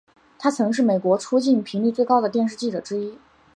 [0.39, 3.19] 他曾是美国出境频率最高的电视记者之一。